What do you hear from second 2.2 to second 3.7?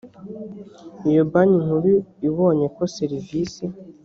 ibonye ko serivisi